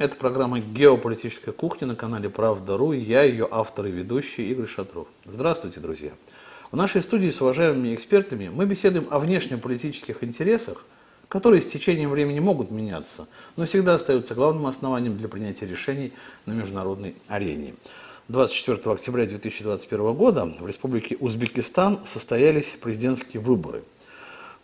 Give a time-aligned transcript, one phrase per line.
[0.00, 2.92] Это программа «Геополитическая кухня» на канале «Правда.ру».
[2.92, 5.08] Я ее автор и ведущий Игорь Шатров.
[5.26, 6.12] Здравствуйте, друзья.
[6.72, 10.86] В нашей студии с уважаемыми экспертами мы беседуем о внешнеполитических интересах,
[11.28, 16.14] которые с течением времени могут меняться, но всегда остаются главным основанием для принятия решений
[16.46, 17.74] на международной арене.
[18.28, 23.84] 24 октября 2021 года в Республике Узбекистан состоялись президентские выборы–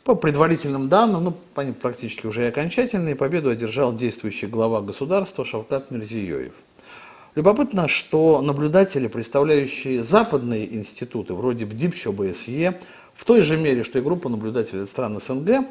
[0.07, 5.91] по предварительным данным, ну, они практически уже и окончательные, победу одержал действующий глава государства Шавкат
[5.91, 6.53] Мирзиёев.
[7.35, 12.79] Любопытно, что наблюдатели, представляющие западные институты, вроде БДИПЧ, ОБСЕ,
[13.15, 15.67] в той же мере, что и группа наблюдателей стран СНГ,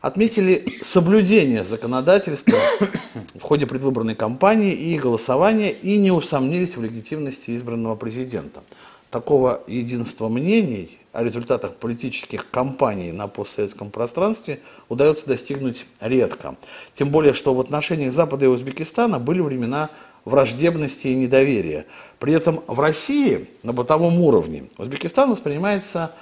[0.00, 2.58] отметили соблюдение законодательства
[3.34, 8.62] в ходе предвыборной кампании и голосования и не усомнились в легитимности избранного президента.
[9.10, 16.56] Такого единства мнений о результатах политических кампаний на постсоветском пространстве удается достигнуть редко.
[16.94, 19.90] Тем более, что в отношениях Запада и Узбекистана были времена
[20.24, 21.84] враждебности и недоверия.
[22.18, 26.12] При этом в России на бытовом уровне Узбекистан воспринимается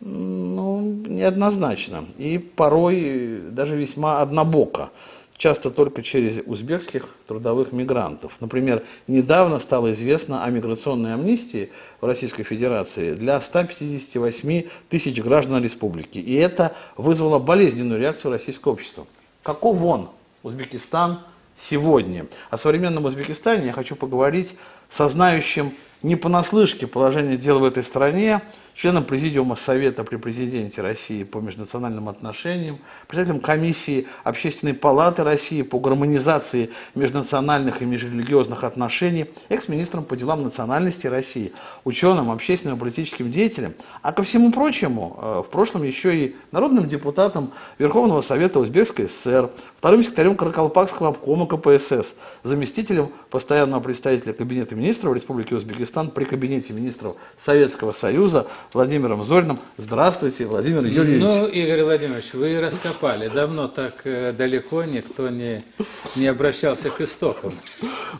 [0.00, 4.90] ну, неоднозначно и порой даже весьма однобоко
[5.36, 8.36] часто только через узбекских трудовых мигрантов.
[8.40, 16.18] Например, недавно стало известно о миграционной амнистии в Российской Федерации для 158 тысяч граждан республики.
[16.18, 19.06] И это вызвало болезненную реакцию российского общества.
[19.42, 20.10] Каков он,
[20.42, 21.20] Узбекистан,
[21.58, 22.26] сегодня?
[22.50, 24.56] О современном Узбекистане я хочу поговорить
[24.88, 28.42] со знающим не понаслышке положение дел в этой стране,
[28.74, 35.78] членом Президиума Совета при Президенте России по межнациональным отношениям, председателем комиссии Общественной палаты России по
[35.78, 41.52] гармонизации межнациональных и межрелигиозных отношений, экс-министром по делам национальности России,
[41.84, 46.86] ученым, общественным и политическим деятелем, а ко всему прочему, э, в прошлом еще и народным
[46.88, 55.14] депутатом Верховного Совета Узбекской ССР, вторым секретарем Каракалпакского обкома КПСС, заместителем постоянного представителя Кабинета министров
[55.14, 59.58] Республики Узбекистан Узбекистан при Кабинете министров Советского Союза Владимиром Зориным.
[59.76, 61.22] Здравствуйте, Владимир Юрьевич.
[61.22, 63.28] Ну, Игорь Владимирович, вы раскопали.
[63.28, 65.64] Давно так э, далеко никто не,
[66.16, 67.52] не обращался к истокам.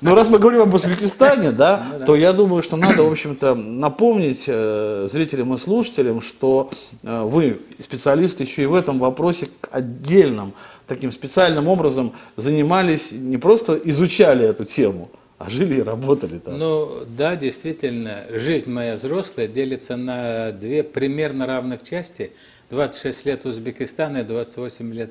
[0.01, 2.07] Ну, раз мы говорим об Узбекистане, да, ну, да.
[2.07, 6.71] то я думаю, что надо, в общем-то, напомнить э, зрителям и слушателям, что
[7.03, 10.53] э, вы специалист еще и в этом вопросе отдельным
[10.87, 16.59] таким специальным образом занимались, не просто изучали эту тему, а жили и работали там.
[16.59, 22.33] Ну да, действительно, жизнь моя взрослая делится на две примерно равных части.
[22.71, 25.11] 26 лет Узбекистана и 28 лет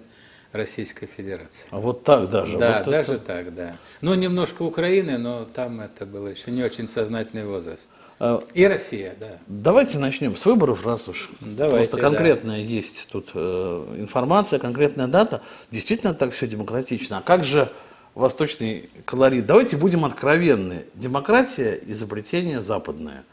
[0.54, 1.68] Российской Федерации.
[1.72, 2.58] А вот так даже?
[2.58, 3.26] Да, вот даже это...
[3.26, 3.76] так, да.
[4.02, 7.90] Ну, немножко Украины, но там это было еще не очень сознательный возраст.
[8.20, 9.40] А, и Россия, да.
[9.48, 12.64] Давайте начнем с выборов, раз уж Давайте, просто конкретная да.
[12.64, 15.42] есть тут э, информация, конкретная дата.
[15.72, 17.18] Действительно так все демократично.
[17.18, 17.70] А как же
[18.16, 19.46] восточный колорит.
[19.46, 20.86] Давайте будем откровенны.
[20.94, 23.24] Демократия– изобретение западное.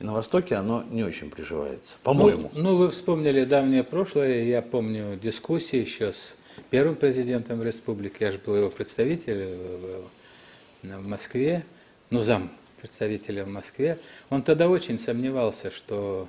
[0.00, 2.50] И на Востоке оно не очень приживается, по-моему.
[2.54, 4.42] Ну, ну, вы вспомнили давнее прошлое.
[4.44, 6.36] Я помню дискуссии еще с
[6.70, 8.22] первым президентом республики.
[8.22, 9.46] Я же был его представитель
[10.82, 11.64] в Москве,
[12.10, 12.50] ну, зам
[12.80, 13.98] представителя в Москве.
[14.28, 16.28] Он тогда очень сомневался, что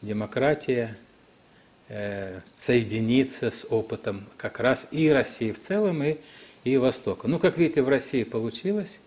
[0.00, 0.96] демократия
[1.88, 6.16] э, соединится с опытом как раз и России в целом, и
[6.64, 7.28] и Востока.
[7.28, 9.00] Ну, как видите, в России получилось,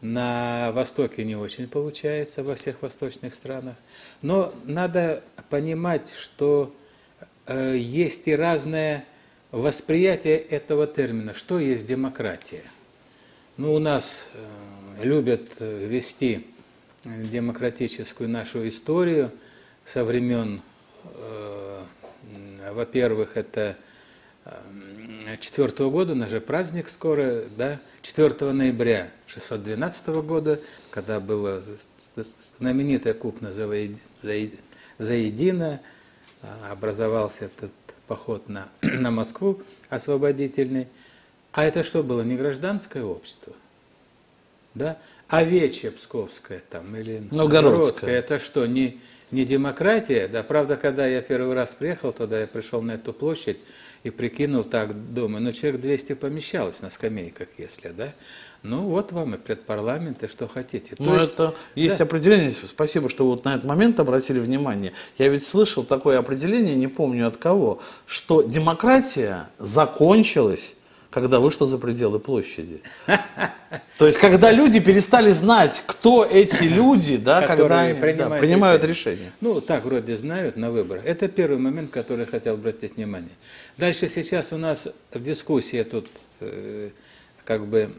[0.00, 3.76] на Востоке не очень получается во всех восточных странах.
[4.20, 6.74] Но надо понимать, что
[7.46, 9.04] э, есть и разное
[9.52, 11.34] восприятие этого термина.
[11.34, 12.64] Что есть демократия?
[13.56, 16.46] Ну, у нас э, любят вести
[17.04, 19.30] демократическую нашу историю
[19.84, 20.62] со времен,
[21.04, 21.82] э,
[22.72, 23.76] во-первых, это
[25.40, 30.60] 4 года, у нас же праздник скоро, да, 4 ноября 612 года,
[30.90, 31.60] когда была
[32.58, 33.52] знаменитая купна
[34.98, 35.80] Заедина,
[36.42, 37.70] а, образовался этот
[38.06, 40.88] поход на, на Москву освободительный.
[41.52, 43.52] А это что было, не гражданское общество?
[44.74, 44.98] Да?
[45.28, 49.00] Овечье Псковское там или Новгородское, это что, не,
[49.30, 50.28] не демократия?
[50.28, 53.58] Да, правда, когда я первый раз приехал туда, я пришел на эту площадь,
[54.04, 58.12] и прикинул так, думаю, ну человек 200 помещалось на скамейках, если, да?
[58.62, 60.94] Ну вот вам и предпарламент, и что хотите.
[60.98, 62.04] Ну это есть да.
[62.04, 64.92] определение, спасибо, что вот на этот момент обратили внимание.
[65.18, 70.76] Я ведь слышал такое определение, не помню от кого, что демократия закончилась
[71.12, 72.80] когда вышло за пределы площади.
[73.98, 78.84] То есть, когда люди перестали знать, кто эти люди, да, когда они принимают, да, принимают
[78.84, 79.30] решения.
[79.40, 81.04] Ну, так вроде знают на выборах.
[81.04, 83.30] Это первый момент, который хотел обратить внимание.
[83.76, 86.08] Дальше сейчас у нас в дискуссии тут,
[86.40, 86.90] э,
[87.44, 87.90] как бы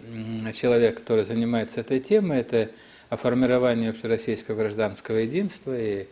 [0.54, 2.70] человек, который занимается этой темой, это
[3.10, 6.08] о формировании общероссийского гражданского единства и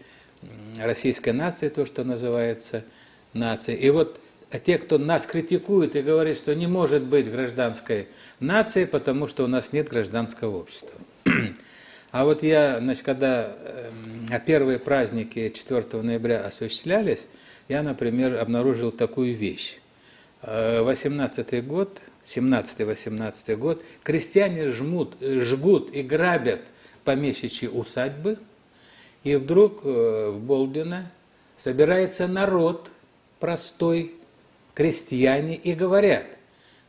[0.80, 2.86] российской нации, то, что называется
[3.34, 3.80] нацией.
[3.80, 4.20] И вот
[4.52, 8.08] а те, кто нас критикует и говорит, что не может быть гражданской
[8.40, 11.00] нации, потому что у нас нет гражданского общества.
[12.12, 17.30] А вот я, значит, когда э, первые праздники 4 ноября осуществлялись,
[17.70, 19.80] я, например, обнаружил такую вещь.
[20.42, 26.60] 18 э, год, 17-18 год, крестьяне жмут, жгут и грабят
[27.06, 28.40] помещичьи усадьбы,
[29.24, 31.10] и вдруг э, в Болдино
[31.56, 32.92] собирается народ
[33.40, 34.12] простой,
[34.82, 36.26] крестьяне, и говорят,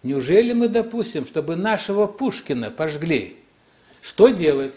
[0.03, 3.37] неужели мы допустим, чтобы нашего Пушкина пожгли?
[4.00, 4.77] Что делать?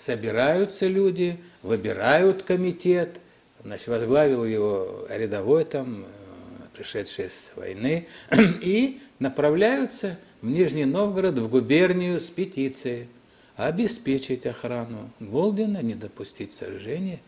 [0.00, 3.20] собираются люди, выбирают комитет,
[3.62, 6.06] значит, возглавил его рядовой там, э,
[6.74, 8.08] пришедший с войны,
[8.62, 13.08] и направляются в Нижний Новгород, в губернию с петицией
[13.56, 17.20] обеспечить охрану Голдина, не допустить сожжения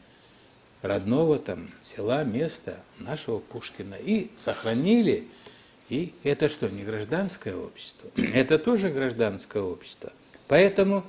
[0.83, 3.95] родного там села, места нашего Пушкина.
[3.95, 5.27] И сохранили,
[5.89, 8.11] и это что, не гражданское общество?
[8.17, 10.13] Это тоже гражданское общество.
[10.49, 11.05] Поэтому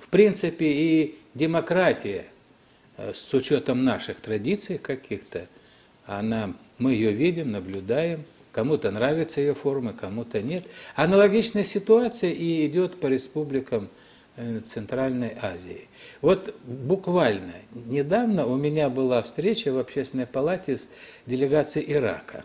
[0.00, 2.26] в принципе, и демократия
[2.96, 5.46] э, с учетом наших традиций каких-то,
[6.06, 10.66] она, мы ее видим, наблюдаем, кому-то нравятся ее формы, кому-то нет.
[10.94, 13.88] Аналогичная ситуация и идет по республикам
[14.64, 15.88] Центральной Азии.
[16.20, 20.88] Вот буквально недавно у меня была встреча в общественной палате с
[21.26, 22.44] делегацией Ирака.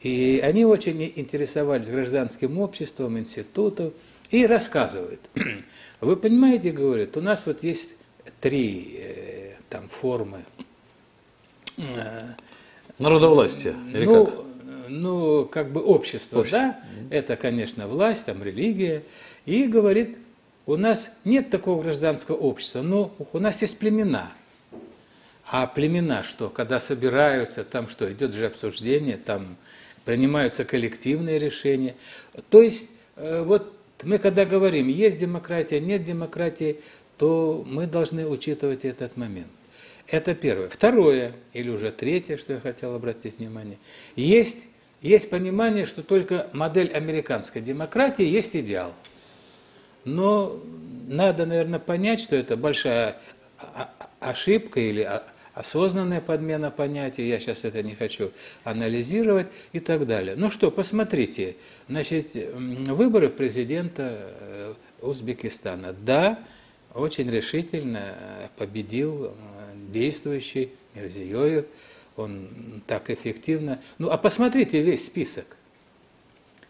[0.00, 3.92] И они очень интересовались гражданским обществом, институтом,
[4.30, 5.20] и рассказывают,
[6.00, 7.96] вы понимаете, говорят, у нас вот есть
[8.40, 10.44] три э, там формы.
[11.78, 12.28] Э,
[12.98, 14.34] Народовластия, или ну, как?
[14.88, 16.80] Ну, как бы общество, общество, да,
[17.10, 19.02] это, конечно, власть, там, религия,
[19.44, 20.18] и говорит,
[20.66, 24.32] у нас нет такого гражданского общества, но у нас есть племена.
[25.48, 26.50] А племена что?
[26.50, 29.56] Когда собираются, там что, идет же обсуждение, там
[30.04, 31.94] принимаются коллективные решения.
[32.50, 33.72] То есть, э, вот
[34.02, 36.80] мы когда говорим, есть демократия, нет демократии,
[37.16, 39.48] то мы должны учитывать этот момент.
[40.08, 40.68] Это первое.
[40.68, 43.78] Второе, или уже третье, что я хотел обратить внимание,
[44.16, 44.66] есть,
[45.00, 48.92] есть понимание, что только модель американской демократии есть идеал.
[50.06, 50.58] Но
[51.08, 53.18] надо, наверное, понять, что это большая
[54.20, 55.06] ошибка или
[55.52, 58.30] осознанная подмена понятий, я сейчас это не хочу
[58.62, 60.36] анализировать и так далее.
[60.36, 61.56] Ну что, посмотрите,
[61.88, 65.94] значит, выборы президента э, Узбекистана.
[65.94, 66.38] Да,
[66.94, 69.30] очень решительно э, победил э,
[69.88, 71.64] действующий Мирзиёев,
[72.16, 72.48] он
[72.86, 73.80] так эффективно.
[73.98, 75.56] Ну, а посмотрите весь список.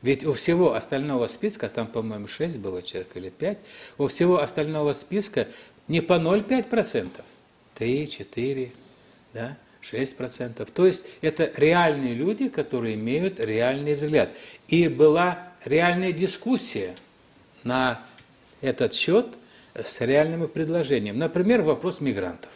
[0.07, 3.59] Ведь у всего остального списка, там, по-моему, 6 было человек или 5,
[3.99, 5.49] у всего остального списка
[5.89, 7.11] не по 0,5%,
[7.75, 8.73] 3, 4,
[9.35, 10.71] да, 6%.
[10.73, 14.31] То есть это реальные люди, которые имеют реальный взгляд.
[14.69, 16.95] И была реальная дискуссия
[17.65, 18.01] на
[18.61, 19.27] этот счет
[19.75, 21.19] с реальным предложением.
[21.19, 22.53] Например, вопрос мигрантов.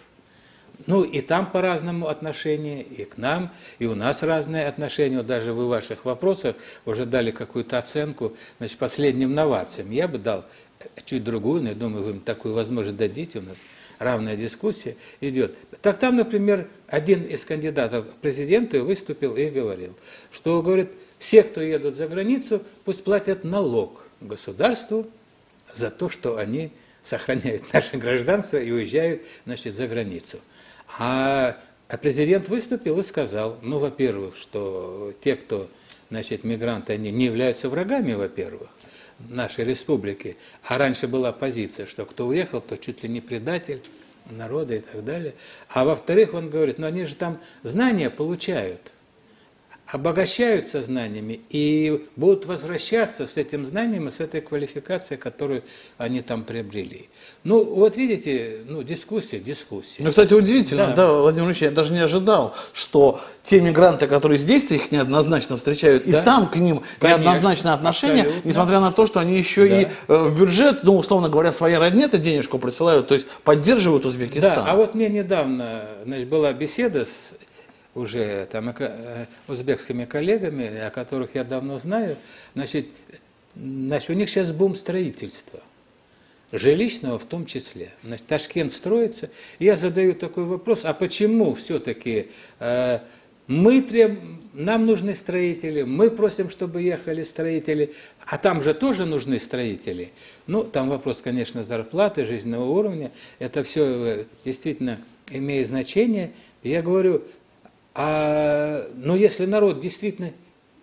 [0.86, 5.18] Ну, и там по-разному отношения, и к нам, и у нас разные отношения.
[5.18, 6.56] Вот даже вы в ваших вопросах
[6.86, 9.90] уже дали какую-то оценку значит, последним новациям.
[9.90, 10.44] Я бы дал
[11.04, 13.64] чуть другую, но я думаю, вы такую возможность дадите у нас
[13.98, 15.54] равная дискуссия идет.
[15.82, 19.94] Так там, например, один из кандидатов в президенты выступил и говорил,
[20.32, 25.06] что, говорит, все, кто едут за границу, пусть платят налог государству
[25.72, 30.38] за то, что они сохраняют наше гражданство и уезжают, значит, за границу.
[30.98, 31.56] А,
[31.88, 35.68] а президент выступил и сказал, ну, во-первых, что те, кто,
[36.10, 38.70] значит, мигранты, они не являются врагами, во-первых,
[39.18, 40.36] нашей республики.
[40.64, 43.82] А раньше была позиция, что кто уехал, то чуть ли не предатель
[44.30, 45.34] народа и так далее.
[45.68, 48.80] А во-вторых, он говорит, ну они же там знания получают–
[49.92, 55.64] обогащаются знаниями и будут возвращаться с этим знанием и с этой квалификацией, которую
[55.98, 57.08] они там приобрели.
[57.42, 60.02] Ну, вот видите, ну, дискуссия, дискуссия.
[60.02, 64.38] Ну, кстати, удивительно, да, да Владимир Ильич, я даже не ожидал, что те мигранты, которые
[64.38, 66.20] здесь их неоднозначно встречают, да?
[66.20, 68.48] и там к ним Конечно, неоднозначное отношение, абсолютно.
[68.48, 69.80] несмотря на то, что они еще да.
[69.80, 74.04] и э, в бюджет, ну, условно говоря, своей родне эту денежку присылают, то есть поддерживают
[74.04, 74.54] Узбекистан.
[74.54, 77.34] Да, а вот мне недавно значит, была беседа с
[77.94, 82.16] уже там, э, узбекскими коллегами, о которых я давно знаю,
[82.54, 82.86] значит,
[83.56, 85.60] значит, у них сейчас бум строительства,
[86.52, 87.90] жилищного в том числе.
[88.04, 89.30] Значит, Ташкент строится.
[89.58, 92.28] И я задаю такой вопрос, а почему все-таки
[92.58, 93.00] э,
[93.46, 94.20] Мы треб...
[94.52, 97.92] Нам нужны строители, мы просим, чтобы ехали строители,
[98.26, 100.12] а там же тоже нужны строители.
[100.46, 106.30] Ну, там вопрос, конечно, зарплаты, жизненного уровня, это все э, действительно имеет значение.
[106.62, 107.24] Я говорю,
[108.02, 110.32] а, ну, если народ действительно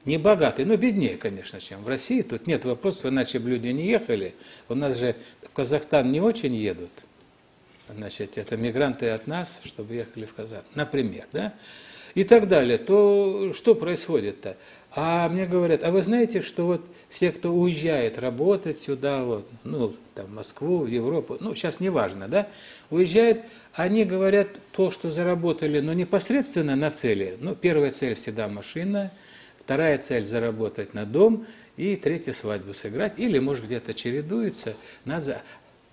[0.06, 3.88] не богатый, но беднее, конечно, чем в России, тут нет вопросов, иначе бы люди не
[3.88, 4.36] ехали.
[4.70, 6.92] У нас же в Казахстан не очень едут.
[7.90, 11.56] Значит, это мигранты от нас, чтобы ехали в Казахстан, например, да?
[12.14, 12.78] И так далее.
[12.78, 14.56] То что происходит-то?
[14.92, 19.96] А мне говорят, а вы знаете, что вот все, кто уезжает работать сюда, вот, ну,
[20.14, 22.48] там, в Москву, в Европу, ну, сейчас не важно, да,
[22.92, 23.42] уезжают,
[23.78, 27.38] они говорят то, что заработали, но непосредственно на цели.
[27.40, 29.12] Ну, первая цель всегда машина,
[29.60, 31.46] вторая цель заработать на дом,
[31.78, 34.74] и третья свадьбу сыграть, или, может, где-то чередуется.
[35.06, 35.44] Надо...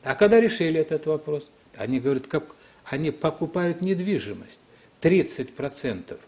[0.02, 1.52] А когда решили этот вопрос?
[1.76, 4.60] Они говорят, как они покупают недвижимость.
[5.02, 6.18] 30%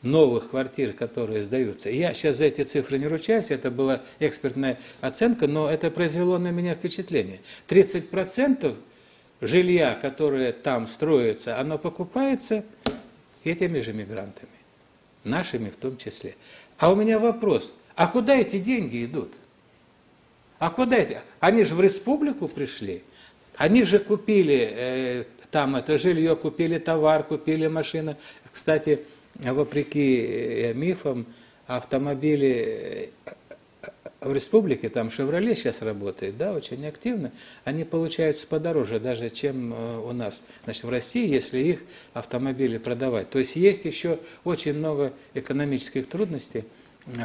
[0.00, 1.90] новых квартир, которые сдаются.
[1.90, 6.50] Я сейчас за эти цифры не ручаюсь, это была экспертная оценка, но это произвело на
[6.50, 7.40] меня впечатление.
[7.68, 8.74] 30%
[9.40, 12.64] жилья, которое там строится, оно покупается
[13.44, 14.48] этими же мигрантами,
[15.24, 16.34] нашими в том числе.
[16.78, 19.32] А у меня вопрос, а куда эти деньги идут?
[20.58, 21.22] А куда это?
[21.40, 23.02] Они же в республику пришли.
[23.56, 28.16] Они же купили э, там это жилье, купили товар, купили машины.
[28.50, 29.00] Кстати,
[29.34, 31.26] вопреки э, мифам,
[31.66, 33.32] автомобили э,
[34.28, 37.32] в республике, там «Шевроле» сейчас работает, да, очень активно,
[37.64, 40.42] они получаются подороже даже, чем э, у нас.
[40.64, 41.80] Значит, в России, если их
[42.12, 43.30] автомобили продавать.
[43.30, 46.64] То есть есть еще очень много экономических трудностей,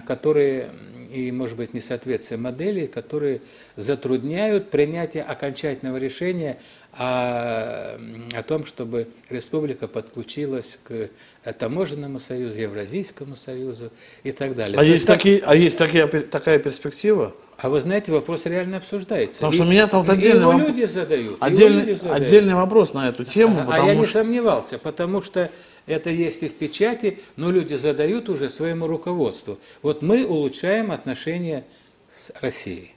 [0.06, 0.72] которые,
[1.12, 3.42] и, может быть, несоответствие моделей, которые
[3.76, 6.60] затрудняют принятие окончательного решения
[6.98, 7.98] о,
[8.34, 11.10] о том, чтобы республика подключилась к
[11.54, 13.92] таможенному союзу, Евразийскому союзу
[14.24, 14.78] и так далее.
[14.78, 17.34] А, есть, так, такие, а есть такие, такая перспектива?
[17.58, 19.40] А вы знаете, вопрос реально обсуждается.
[19.40, 22.22] Потому и, что меня там вот отдельный, его люди задают, отдельный, люди задают.
[22.22, 23.60] отдельный вопрос на эту тему.
[23.68, 25.50] А, а я не сомневался, потому что
[25.86, 29.60] это есть и в печати, но люди задают уже своему руководству.
[29.82, 31.64] Вот мы улучшаем отношения
[32.12, 32.94] с Россией.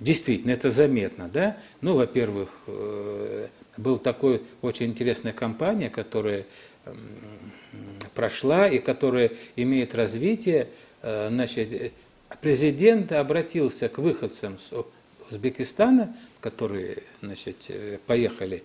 [0.00, 1.56] Действительно, это заметно, да?
[1.80, 6.46] Ну, во-первых, э, был такой очень интересная компания, которая
[8.14, 10.68] прошла и которая имеет развитие.
[11.02, 11.92] Э, значит,
[12.40, 14.72] президент обратился к выходцам с
[15.30, 18.62] Узбекистана, которые значит, э, поехали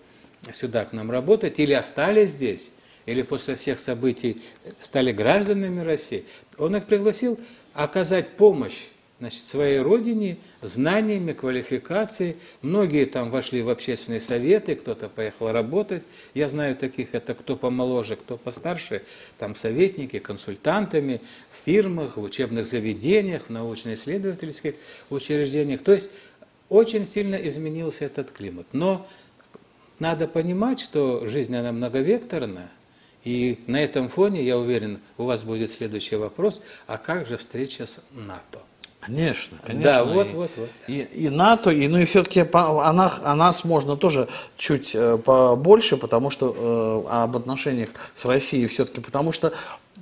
[0.52, 2.70] сюда к нам работать или остались здесь,
[3.06, 4.42] или после всех событий
[4.78, 6.24] стали гражданами России.
[6.58, 7.38] Он их пригласил
[7.74, 8.88] оказать помощь
[9.20, 12.36] значит, своей родине знаниями, квалификацией.
[12.62, 16.02] Многие там вошли в общественные советы, кто-то поехал работать.
[16.34, 19.02] Я знаю таких, это кто помоложе, кто постарше,
[19.38, 21.20] там советники, консультантами
[21.52, 24.74] в фирмах, в учебных заведениях, в научно-исследовательских
[25.10, 25.82] учреждениях.
[25.82, 26.10] То есть
[26.70, 28.66] очень сильно изменился этот климат.
[28.72, 29.06] Но
[29.98, 32.70] надо понимать, что жизнь, она многовекторная,
[33.22, 37.84] и на этом фоне, я уверен, у вас будет следующий вопрос, а как же встреча
[37.84, 38.62] с НАТО?
[39.00, 39.92] Конечно, конечно.
[39.92, 40.68] Да, вот, и, вот, вот.
[40.86, 44.28] И, и НАТО, и, ну и все-таки о, о нас можно тоже
[44.58, 49.54] чуть э, побольше, потому что э, об отношениях с Россией все-таки, потому что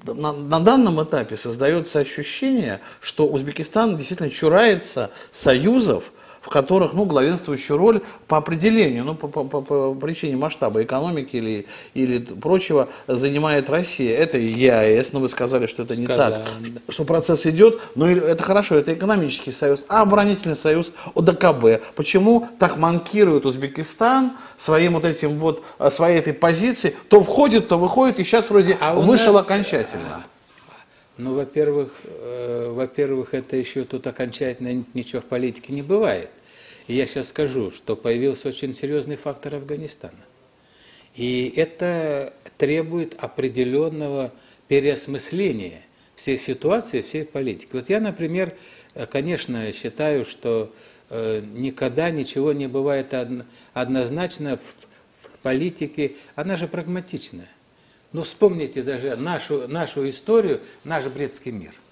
[0.05, 6.13] на, на данном этапе создается ощущение, что Узбекистан действительно чурается союзов,
[6.49, 11.37] в которых ну, главенствующую роль по определению, ну, по, по, по, по причине масштаба экономики
[11.37, 14.17] или, или прочего занимает Россия.
[14.17, 18.43] Это ЕАЭС, но вы сказали, что это Сказали, не так, что процесс идет, но это
[18.43, 21.95] хорошо, это экономический союз, а оборонительный союз ОДКБ.
[21.95, 28.21] Почему так манкирует Узбекистан своим вот этим вот, своей этой позиции, то входит, то выходит,
[28.21, 29.45] и сейчас вроде а вышел нас...
[29.45, 30.25] окончательно.
[31.19, 36.31] Ну, во-первых, э, во-первых, это еще тут окончательно ничего в политике не бывает.
[36.89, 40.25] И я сейчас скажу, что появился очень серьезный фактор Афганистана.
[41.15, 44.33] И это требует определенного
[44.69, 45.83] переосмысления
[46.15, 47.71] всей ситуации, всей политики.
[47.73, 48.55] Вот я, например,
[49.11, 50.73] конечно, считаю, что
[51.11, 53.15] э, никогда ничего не бывает
[53.75, 57.51] однозначно в политике, она же прагматичная.
[58.13, 61.75] Ну, вспомните даже нашу, нашу историю, наш бредский мир–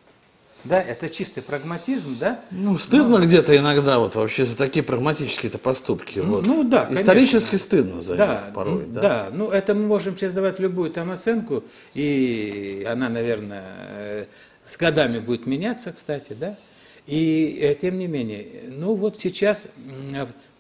[0.64, 2.40] да, это чистый прагматизм, да?
[2.50, 3.24] Ну, стыдно Но...
[3.24, 6.18] где-то иногда вот вообще за такие прагматические-то поступки.
[6.18, 6.46] Ну, вот.
[6.46, 7.58] ну да, Исторически конечно.
[7.58, 8.84] стыдно за да, них порой.
[8.86, 9.00] Да.
[9.00, 11.62] да, ну это мы можем сейчас давать любую там оценку,
[11.94, 14.26] и она, наверное, э,
[14.64, 16.58] с годами будет меняться, кстати, да?
[17.06, 19.68] И э, тем не менее, ну вот сейчас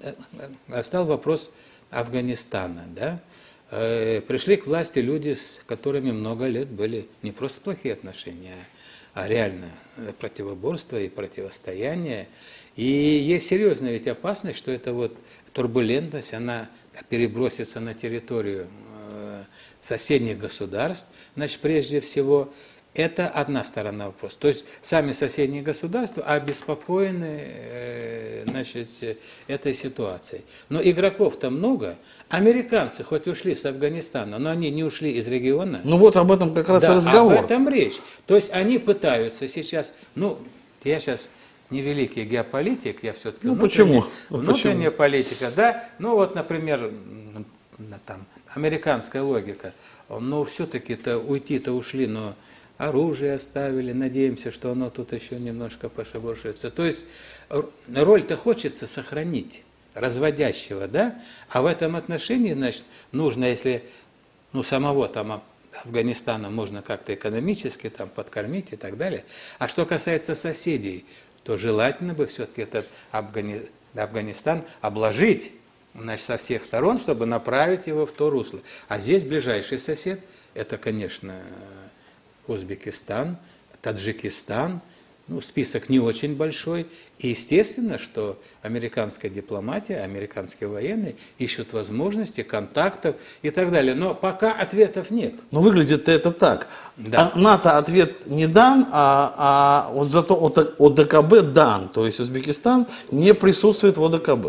[0.00, 1.50] э, стал вопрос
[1.90, 3.20] Афганистана, да?
[3.68, 9.68] пришли к власти люди, с которыми много лет были не просто плохие отношения, а реально
[10.18, 12.28] противоборство и противостояние.
[12.76, 15.16] И есть серьезная ведь опасность, что эта вот
[15.54, 16.68] турбулентность, она
[17.08, 18.68] перебросится на территорию
[19.08, 19.44] э,
[19.80, 21.08] соседних государств.
[21.34, 22.52] Значит, прежде всего,
[22.96, 24.38] это одна сторона вопроса.
[24.38, 28.88] То есть сами соседние государства обеспокоены э, значит,
[29.46, 30.42] этой ситуацией.
[30.68, 31.96] Но игроков-то много.
[32.28, 35.80] Американцы хоть ушли с Афганистана, но они не ушли из региона.
[35.84, 37.34] Ну вот об этом как раз да, и разговор.
[37.34, 38.00] Об этом речь.
[38.26, 40.38] То есть они пытаются сейчас, ну,
[40.84, 41.30] я сейчас
[41.70, 44.04] не великий геополитик, я все-таки ну, почему?
[44.30, 44.98] внутренняя почему?
[44.98, 45.84] политика, да.
[45.98, 46.90] Ну вот, например,
[48.06, 49.72] там американская логика.
[50.08, 52.34] Ну все-таки-то уйти-то ушли, но
[52.78, 56.70] оружие оставили, надеемся, что оно тут еще немножко пошебуршится.
[56.70, 57.04] То есть
[57.88, 59.62] роль-то хочется сохранить,
[59.94, 61.20] разводящего, да?
[61.48, 63.84] А в этом отношении, значит, нужно, если
[64.52, 65.42] ну, самого там
[65.84, 69.24] Афганистана можно как-то экономически там подкормить и так далее.
[69.58, 71.04] А что касается соседей,
[71.44, 73.62] то желательно бы все-таки этот Афгани...
[73.94, 75.52] Афганистан обложить
[75.94, 78.60] значит, со всех сторон, чтобы направить его в то русло.
[78.88, 80.20] А здесь ближайший сосед,
[80.54, 81.42] это, конечно,
[82.48, 83.36] Узбекистан,
[83.82, 84.80] Таджикистан,
[85.28, 86.86] ну, список не очень большой.
[87.18, 93.96] И естественно, что американская дипломатия, американские военные ищут возможности, контактов и так далее.
[93.96, 95.34] Но пока ответов нет.
[95.50, 96.68] Но выглядит это так.
[96.96, 97.32] Да.
[97.34, 99.34] А НАТО ответ не дан, а,
[99.88, 100.36] а вот зато
[100.78, 101.88] ОДКБ дан.
[101.88, 104.46] То есть Узбекистан не присутствует в ОДКБ.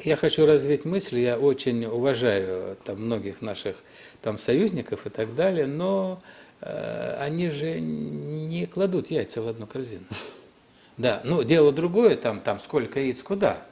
[0.00, 3.76] Я хочу развить мысль, я очень уважаю там, многих наших
[4.20, 6.20] там, союзников и так далее, но
[6.60, 10.04] они же не кладут яйца в одну корзину.
[10.96, 13.62] Да, ну дело другое, там, там сколько яиц куда.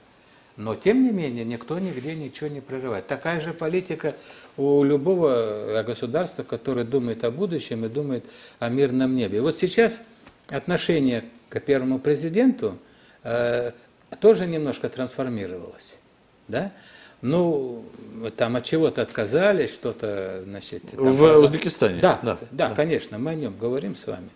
[0.56, 3.06] Но тем не менее никто нигде ничего не прерывает.
[3.06, 4.14] Такая же политика
[4.56, 8.24] у любого государства, которое думает о будущем и думает
[8.58, 9.42] о мирном небе.
[9.42, 10.02] Вот сейчас
[10.48, 12.78] отношение к первому президенту
[13.22, 13.72] э,
[14.20, 15.98] тоже немножко трансформировалось.
[16.48, 16.72] Да?
[17.22, 17.84] Ну,
[18.36, 20.82] там от чего-то отказались, что-то, значит...
[20.90, 21.38] Там, в правда...
[21.38, 21.98] Узбекистане?
[22.00, 24.28] Да, да, да, да, конечно, мы о нем говорим с вами.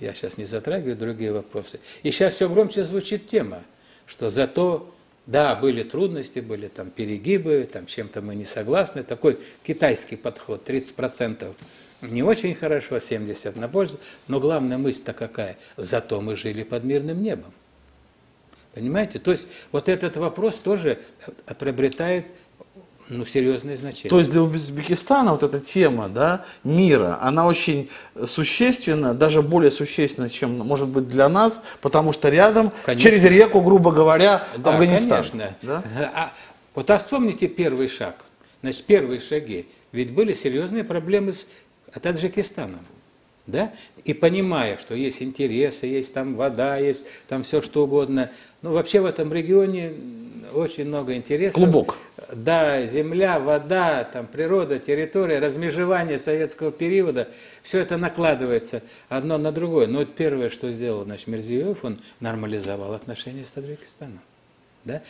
[0.00, 1.80] Я сейчас не затрагиваю другие вопросы.
[2.02, 3.62] И сейчас все громче звучит тема,
[4.06, 4.94] что зато,
[5.26, 9.02] да, были трудности, были там перегибы, там чем-то мы не согласны.
[9.02, 11.54] Такой китайский подход, 30%
[12.02, 13.98] не очень хорошо, 70% на пользу.
[14.28, 15.58] Но главная мысль-то какая?
[15.76, 17.52] Зато мы жили под мирным небом.
[18.78, 19.18] Понимаете?
[19.18, 21.00] То есть вот этот вопрос тоже
[21.58, 22.26] приобретает
[23.08, 24.10] ну, серьезное значение.
[24.10, 27.90] То есть для Узбекистана вот эта тема да, мира, она очень
[28.24, 33.10] существенна, даже более существенна, чем может быть для нас, потому что рядом, конечно.
[33.10, 35.24] через реку, грубо говоря, да, Афганистан.
[35.24, 35.56] Конечно.
[35.62, 35.82] Да?
[36.14, 36.32] А,
[36.76, 38.24] вот а вспомните первый шаг.
[38.60, 39.66] Значит, первые шаги.
[39.90, 41.48] Ведь были серьезные проблемы с
[42.00, 42.80] Таджикистаном
[43.48, 43.72] да,
[44.04, 48.30] и понимая, что есть интересы, есть там вода, есть там все что угодно.
[48.62, 49.94] Ну, вообще в этом регионе
[50.52, 51.54] очень много интересов.
[51.54, 51.96] Клубок.
[52.32, 57.28] Да, земля, вода, там природа, территория, размежевание советского периода,
[57.62, 59.86] все это накладывается одно на другое.
[59.86, 64.20] Но вот первое, что сделал наш Мерзиев, он нормализовал отношения с Таджикистаном.
[64.84, 65.02] Да?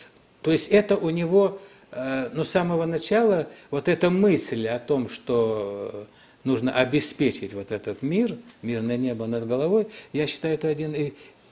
[0.42, 5.08] То есть это у него, э, ну, с самого начала, вот эта мысль о том,
[5.08, 6.06] что
[6.44, 10.94] нужно обеспечить вот этот мир, мирное небо над головой, я считаю, это один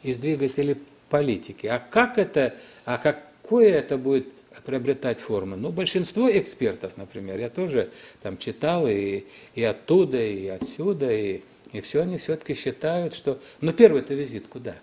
[0.02, 0.76] из двигателей
[1.08, 1.66] политики.
[1.66, 4.26] А как это, а какое это будет
[4.64, 5.56] приобретать формы?
[5.56, 7.90] Ну, большинство экспертов, например, я тоже
[8.22, 13.38] там читал и, и оттуда, и отсюда, и, и все они все-таки считают, что...
[13.60, 14.76] Ну, первый-то визит куда?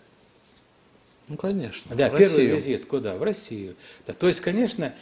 [1.27, 1.95] Ну, конечно.
[1.95, 3.15] Да, первый визит куда?
[3.15, 3.75] В Россию.
[4.05, 4.93] Да, то есть, конечно,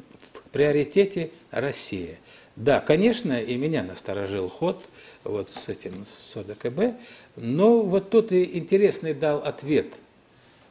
[0.00, 2.18] в приоритете Россия.
[2.56, 4.84] Да, конечно, и меня насторожил ход
[5.24, 6.98] вот с этим с ОДКБ,
[7.36, 9.94] но вот тут и интересный дал ответ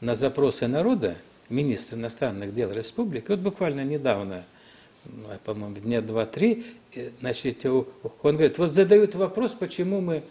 [0.02, 1.16] на запросы народа
[1.50, 3.26] министр иностранных дел республики.
[3.30, 4.46] Вот буквально недавно,
[5.46, 7.86] по-моему, дня два-три, э, значит, он
[8.22, 10.24] говорит, вот задают вопрос, почему мы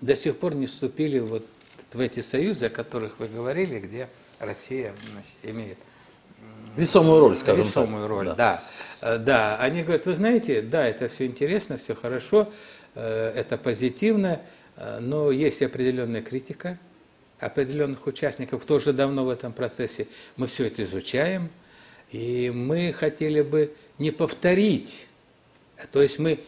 [0.00, 1.46] до сих пор не вступили вот
[1.92, 5.78] в эти союзы, о которых вы говорили, где Россия значит, имеет
[6.78, 8.10] весомую роль, скажем весомую так.
[8.10, 8.34] роль, да.
[8.34, 8.64] да.
[9.00, 12.50] Э, да, они говорят, вы знаете, да, это все интересно, все хорошо,
[12.94, 14.40] э, это позитивно,
[14.76, 16.78] э, но есть определенная критика
[17.38, 20.08] определенных участников, кто уже давно в этом процессе.
[20.36, 21.50] Мы все это изучаем,
[22.10, 25.06] и мы хотели бы не повторить,
[25.92, 26.40] то есть мы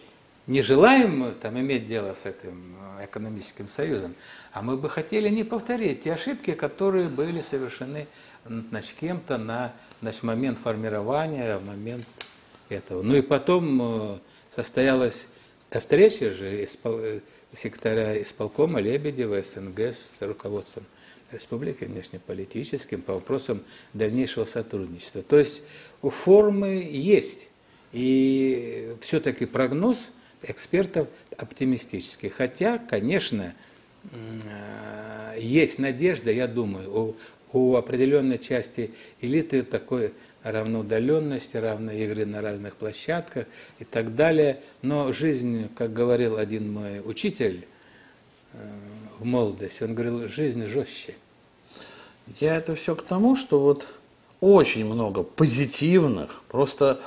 [0.49, 4.17] не желаем там, иметь дело с этим экономическим союзом,
[4.53, 8.09] а мы бы хотели не повторить те ошибки, которые были совершены
[8.47, 12.07] значит, кем-то на значит, момент формирования, момент
[12.69, 13.03] этого.
[13.03, 15.29] Ну и потом э, состоялась
[15.71, 17.01] встреча же испол...
[17.53, 20.85] секретаря исполкома Лебедева СНГ с руководством
[21.33, 23.63] республики внешнеполитическим по вопросам
[23.95, 25.23] дальнейшего сотрудничества.
[25.23, 25.63] То есть
[26.03, 27.49] формы есть.
[27.93, 32.31] И все-таки прогноз экспертов оптимистический.
[32.31, 33.55] Хотя, конечно,
[35.37, 37.17] есть надежда, я думаю, у,
[37.53, 43.47] у определенной части элиты такой равноудаленности, равной игры на разных площадках
[43.79, 44.61] и так далее.
[44.83, 47.67] Но жизнь, как говорил один мой учитель
[48.53, 48.59] э,
[49.19, 51.15] в молодости, он говорил, жизнь жестче.
[52.39, 53.89] Я это все к тому, что вот
[54.41, 57.01] очень много позитивных, просто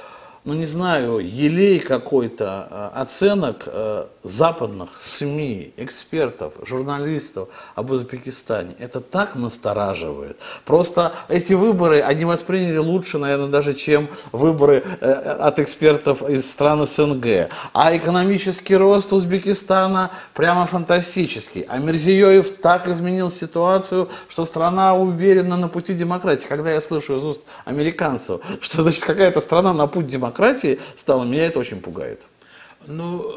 [0.45, 8.75] ну не знаю, елей какой-то э, оценок э, западных СМИ, экспертов, журналистов об Узбекистане.
[8.77, 10.39] Это так настораживает.
[10.65, 16.85] Просто эти выборы, они восприняли лучше, наверное, даже, чем выборы э, от экспертов из стран
[16.85, 17.49] СНГ.
[17.73, 21.61] А экономический рост Узбекистана прямо фантастический.
[21.69, 26.47] А Мирзиёев так изменил ситуацию, что страна уверена на пути демократии.
[26.47, 31.25] Когда я слышу из уст американцев, что значит какая-то страна на путь демократии, демократии стало,
[31.25, 32.25] меня это очень пугает.
[32.87, 33.33] Ну,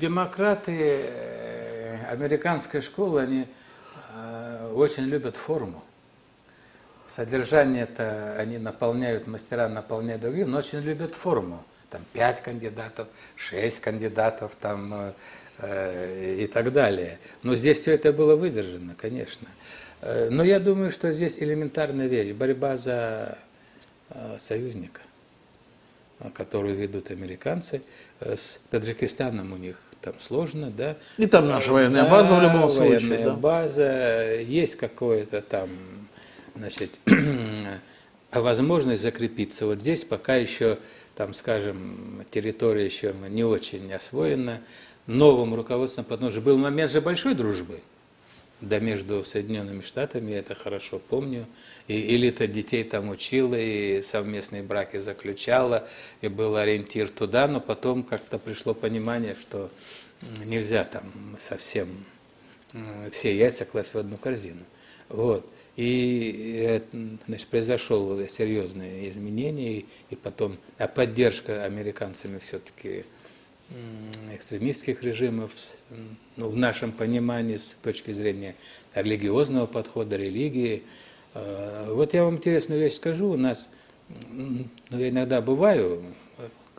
[0.00, 3.46] демократы э, американской школы, они
[4.14, 5.84] э, очень любят форму.
[7.06, 11.64] Содержание-то они наполняют, мастера наполняют другим, но очень любят форму.
[11.90, 15.12] Там пять кандидатов, шесть кандидатов там,
[15.58, 17.18] э, и так далее.
[17.42, 19.48] Но здесь все это было выдержано, конечно.
[20.00, 23.36] Но я думаю, что здесь элементарная вещь, борьба за
[24.38, 25.00] союзника
[26.34, 27.82] которую ведут американцы.
[28.20, 30.96] Э, с Таджикистаном у них там сложно, да.
[31.16, 32.98] И там наша военная да, база в любом случае.
[32.98, 33.34] Военная да.
[33.34, 35.70] база, есть какое-то там,
[36.54, 37.00] значит,
[38.32, 39.66] возможность закрепиться.
[39.66, 40.78] Вот здесь пока еще,
[41.16, 44.60] там, скажем, территория еще не очень освоена.
[45.06, 47.80] Новым руководством, потому что был момент же большой дружбы
[48.60, 51.46] да между Соединенными Штатами, я это хорошо помню,
[51.86, 55.88] и элита детей там учила, и совместные браки заключала,
[56.20, 59.70] и был ориентир туда, но потом как-то пришло понимание, что
[60.44, 61.88] нельзя там совсем
[63.12, 64.64] все яйца класть в одну корзину.
[65.08, 65.48] Вот.
[65.76, 66.82] И
[67.28, 73.04] значит, произошло серьезное изменение, и потом, а поддержка американцами все-таки
[74.32, 75.52] экстремистских режимов,
[76.36, 78.54] ну, в нашем понимании с точки зрения
[78.94, 80.82] религиозного подхода, религии.
[81.34, 83.30] А, вот я вам интересную вещь скажу.
[83.30, 83.70] У нас,
[84.30, 86.02] ну, я иногда бываю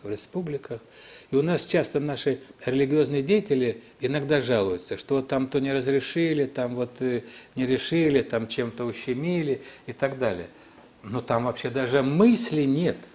[0.02, 0.82] в республиках,
[1.30, 6.75] и у нас часто наши религиозные деятели иногда жалуются, что там то не разрешили, там
[6.75, 7.23] вот э,
[7.56, 10.47] не решили, там чем-то ущемили и так далее.
[11.04, 12.97] Но там вообще даже мысли нет–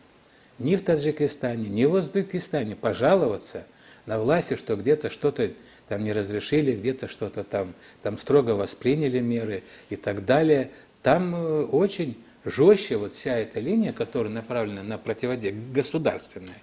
[0.58, 3.66] ни в Таджикистане, ни в Узбекистане пожаловаться
[4.06, 5.50] на власти, что где-то что-то
[5.88, 10.70] там не разрешили, где-то что-то там, там строго восприняли меры и так далее.
[11.02, 16.58] Там э, очень жестче вот вся эта линия, которая направлена на противодействие, государственная,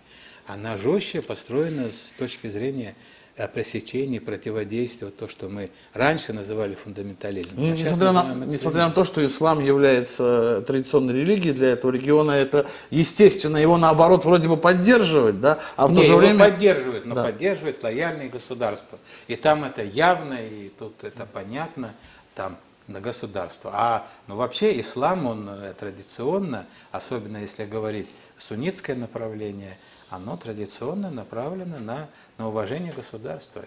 [0.47, 2.95] она жестче построена с точки зрения
[3.37, 7.63] о пресечении, противодействии, то, что мы раньше называли фундаментализмом.
[7.63, 12.67] А несмотря, на, несмотря на то, что ислам является традиционной религией для этого региона, это
[12.89, 16.39] естественно его наоборот вроде бы поддерживать, да, а в Не, то же время...
[16.39, 17.23] поддерживает, но да.
[17.23, 18.99] поддерживает лояльные государства.
[19.27, 21.95] И там это явно, и тут это понятно,
[22.35, 23.71] там на государство.
[23.73, 29.77] А ну, вообще ислам, он э, традиционно, особенно если говорить суннитское направление,
[30.11, 33.63] оно традиционно направлено на, на уважение государства.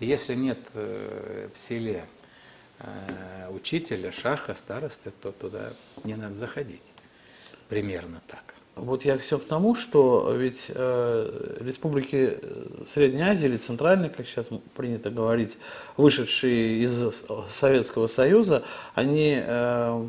[0.00, 2.06] Если нет э, в селе
[2.78, 5.72] э, учителя, шаха, старосты, то туда
[6.04, 6.92] не надо заходить.
[7.68, 8.54] Примерно так.
[8.76, 12.38] Вот я все к тому, что ведь э, республики
[12.86, 15.58] Средней Азии или Центральной, как сейчас принято говорить,
[15.96, 18.62] вышедшие из Советского Союза,
[18.94, 20.06] они э,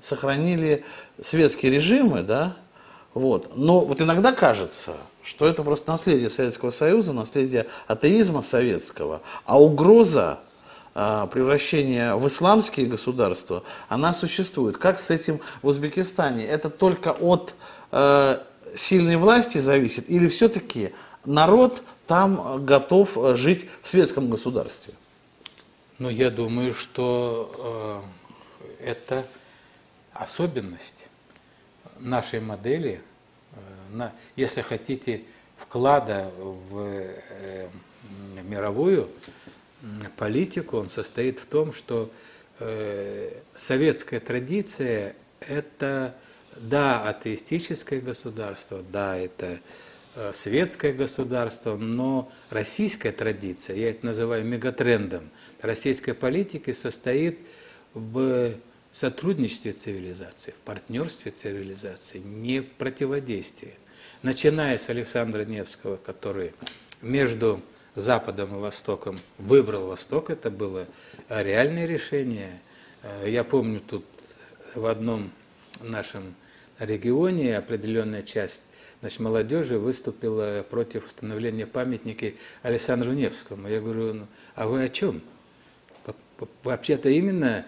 [0.00, 0.84] сохранили
[1.20, 2.56] светские режимы, да,
[3.14, 3.56] вот.
[3.56, 10.40] Но вот иногда кажется, что это просто наследие Советского Союза, наследие атеизма советского, а угроза
[10.94, 14.76] а, превращения в исламские государства, она существует.
[14.78, 16.44] Как с этим в Узбекистане?
[16.44, 17.54] Это только от
[17.92, 18.38] э,
[18.76, 20.92] сильной власти зависит или все-таки
[21.24, 24.92] народ там готов жить в светском государстве?
[26.00, 28.04] Ну, я думаю, что
[28.80, 29.26] э, это
[30.12, 31.06] особенность
[31.98, 33.00] нашей модели,
[33.52, 33.58] э,
[33.90, 35.22] на, если хотите,
[35.56, 37.68] вклада в э,
[38.42, 39.10] мировую
[40.16, 42.10] политику, он состоит в том, что
[42.58, 46.14] э, советская традиция– это,
[46.56, 49.60] да, атеистическое государство, да, это
[50.32, 55.28] светское государство, но российская традиция, я это называю мегатрендом,
[55.60, 57.40] российской политики состоит
[57.94, 58.54] в
[58.94, 63.74] сотрудничестве цивилизации, в партнерстве цивилизации, не в противодействии.
[64.22, 66.52] Начиная с Александра Невского, который
[67.02, 67.60] между
[67.96, 70.86] Западом и Востоком выбрал Восток, это было
[71.28, 72.60] реальное решение.
[73.02, 74.04] Э, я помню тут
[74.74, 75.30] в одном
[75.80, 76.34] нашем
[76.78, 78.62] регионе определенная часть
[79.00, 83.68] значит, молодежи выступила против установления памятника Александру Невскому.
[83.68, 85.20] Я говорю, ну, а вы о чем?
[86.62, 87.66] Вообще-то именно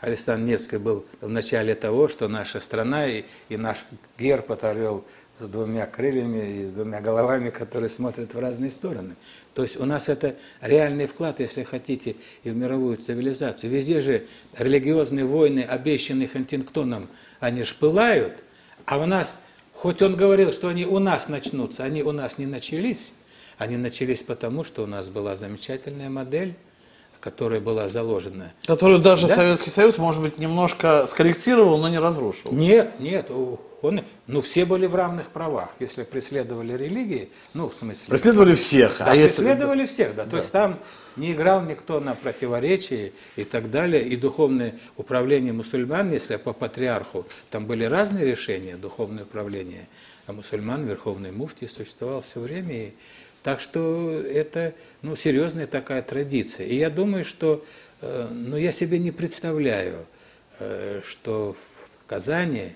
[0.00, 3.84] Александр Невский был в начале того, что наша страна и, и наш
[4.18, 5.04] герб оторвел
[5.38, 9.16] с двумя крыльями и с двумя головами, которые смотрят в разные стороны.
[9.54, 13.70] То есть у нас это реальный вклад, если хотите, и в мировую цивилизацию.
[13.70, 17.08] Везде же религиозные войны, обещанные Хантингтоном,
[17.40, 17.76] они ж
[18.86, 19.38] а у нас,
[19.72, 23.12] хоть он говорил, что они у нас начнутся, они у нас не начались.
[23.58, 26.54] Они начались потому, что у нас была замечательная модель,
[27.20, 28.52] которая была заложена.
[28.66, 29.34] Которую даже да?
[29.34, 32.52] Советский Союз, может быть, немножко скорректировал, но не разрушил.
[32.52, 33.30] Нет, нет,
[33.82, 38.10] он, ну, все были в равных правах, если преследовали религии, ну, в смысле...
[38.10, 38.96] Преследовали всех.
[38.98, 39.94] Да, а преследовали если...
[39.94, 40.24] всех, да.
[40.24, 40.30] да.
[40.30, 40.78] То есть там
[41.16, 44.02] не играл никто на противоречии и так далее.
[44.02, 49.88] И духовное управление мусульман, если по патриарху, там были разные решения, духовное управление,
[50.26, 52.74] а мусульман, верховный муфтий существовал все время.
[52.74, 52.94] И
[53.42, 56.66] так что это ну, серьезная такая традиция.
[56.66, 57.64] И я думаю, что
[58.00, 60.06] э, ну, я себе не представляю,
[60.58, 62.72] э, что в Казани,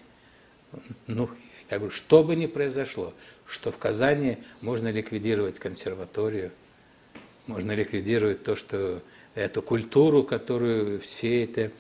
[1.07, 1.29] ну,
[1.70, 3.14] я говорю, что бы ни произошло,
[3.46, 6.50] что в Казани можно ликвидировать консерваторию,
[7.46, 9.03] можно ликвидировать то, что
[9.35, 11.72] эту культуру, которую все это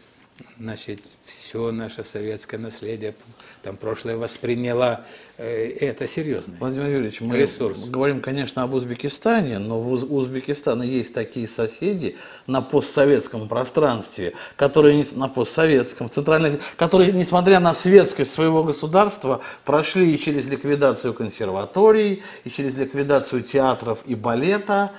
[0.58, 3.14] значит, все наше советское наследие,
[3.62, 5.04] там прошлое восприняло,
[5.36, 6.54] э, это серьезно.
[6.58, 7.88] Владимир Юрьевич, мы ресурс.
[7.88, 12.16] говорим, конечно, об Узбекистане, но в Узбекистане есть такие соседи
[12.46, 20.14] на постсоветском пространстве, которые на постсоветском, в центральной, которые, несмотря на светскость своего государства, прошли
[20.14, 24.92] и через ликвидацию консерваторий, и через ликвидацию театров и балета.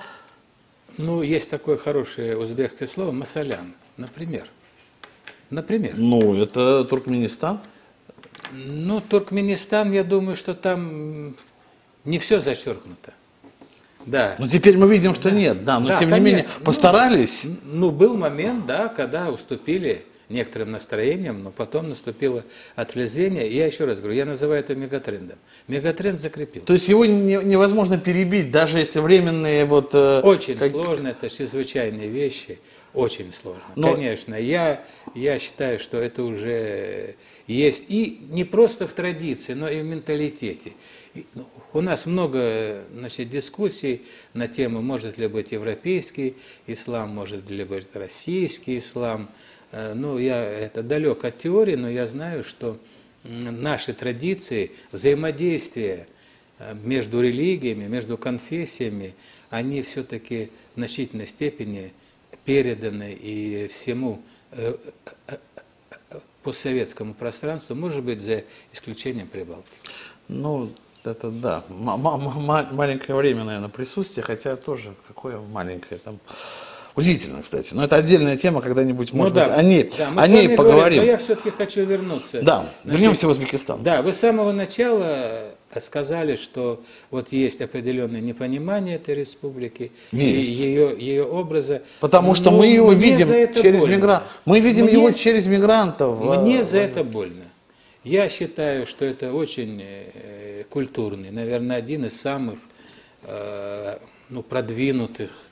[0.98, 4.48] Ну, есть такое хорошее узбекское слово «масалян», например.
[5.50, 5.94] Например?
[5.96, 7.60] Ну, это Туркменистан.
[8.52, 11.34] Ну, Туркменистан, я думаю, что там
[12.04, 13.12] не все зачеркнуто.
[14.06, 14.36] Да.
[14.38, 15.36] Но теперь мы видим, что да.
[15.36, 16.24] нет, да, но да, тем конечно.
[16.24, 17.44] не менее постарались.
[17.44, 23.48] Ну, ну, был момент, да, когда уступили некоторым настроениям, но потом наступило отвлезение.
[23.48, 25.38] И я еще раз говорю, я называю это мегатрендом.
[25.68, 26.66] Мегатренд закрепился.
[26.66, 29.90] То есть его не, невозможно перебить, даже если временные вот...
[29.94, 30.70] Э, Очень как...
[30.70, 32.58] сложно, это чрезвычайные вещи.
[32.96, 33.62] Очень сложно.
[33.76, 33.92] Но...
[33.92, 34.82] Конечно, я,
[35.14, 40.72] я считаю, что это уже есть и не просто в традиции, но и в менталитете.
[41.34, 44.00] Ну, у нас много значит, дискуссий
[44.32, 49.28] на тему, может ли быть европейский ислам, может ли быть российский ислам.
[49.72, 52.78] Э, ну, я это далек от теории, но я знаю, что
[53.24, 56.06] наши традиции, взаимодействие
[56.58, 59.14] э, между религиями, между конфессиями,
[59.50, 61.92] они все-таки в значительной степени
[62.46, 64.74] переданы и всему э,
[65.26, 65.36] э,
[65.90, 69.76] э, постсоветскому пространству, может быть, за исключением Прибалтики.
[70.28, 70.70] Ну,
[71.04, 76.18] это да, маленькое время, наверное, присутствие, хотя тоже какое маленькое там.
[76.96, 77.74] Удивительно, кстати.
[77.74, 80.78] Но это отдельная тема, когда-нибудь, ну, может да, быть, о ней, да, о ней поговорим.
[80.78, 82.40] Говорим, но я все-таки хочу вернуться.
[82.40, 83.82] Да, Значит, вернемся в Узбекистан.
[83.82, 85.42] Да, вы с самого начала
[85.78, 90.48] сказали, что вот есть определенное непонимание этой республики есть.
[90.48, 91.82] и ее, ее образа.
[92.00, 94.26] Потому что мы его видим через мигрантов.
[94.46, 96.18] Мы видим мне, его через мигрантов.
[96.18, 97.44] Мне за это больно.
[98.04, 102.58] Я считаю, что это очень э, культурный, наверное, один из самых
[103.24, 103.98] э,
[104.30, 105.45] ну, продвинутых Э,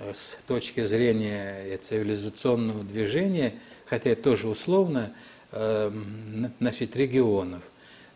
[0.00, 3.54] с точки зрения цивилизационного движения,
[3.86, 5.14] хотя тоже условно,
[6.60, 7.62] значит, регионов.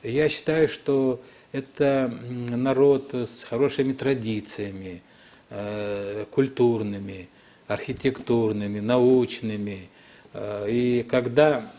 [0.03, 2.13] Я считаю, что это
[2.51, 5.03] народ с хорошими традициями,
[5.51, 7.29] э, культурными,
[7.67, 9.89] архитектурными, научными.
[10.35, 11.71] Э, и когда